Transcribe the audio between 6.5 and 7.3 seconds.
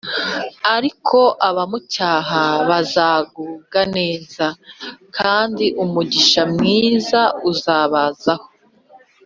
mwiza